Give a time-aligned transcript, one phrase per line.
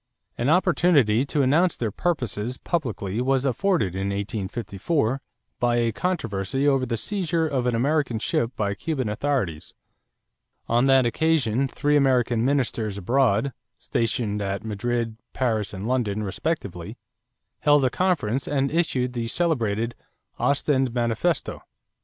[0.35, 5.21] An opportunity to announce their purposes publicly was afforded in 1854
[5.59, 9.75] by a controversy over the seizure of an American ship by Cuban authorities.
[10.67, 16.97] On that occasion three American ministers abroad, stationed at Madrid, Paris, and London respectively,
[17.59, 19.93] held a conference and issued the celebrated
[20.39, 21.61] "Ostend Manifesto."